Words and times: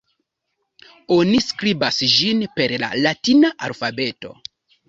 Oni 1.15 1.43
skribas 1.49 2.01
ĝin 2.15 2.43
per 2.57 2.75
la 2.85 2.91
latina 3.07 3.55
alfabeto. 3.69 4.35